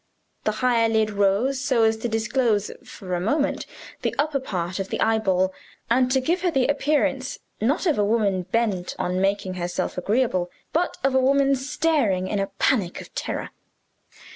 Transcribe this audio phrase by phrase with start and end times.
[0.45, 3.67] The higher lid rose so as to disclose, for a moment,
[4.01, 5.53] the upper part of the eyeball,
[5.91, 10.49] and to give her the appearance not of a woman bent on making herself agreeable,
[10.73, 13.51] but of a woman staring in a panic of terror.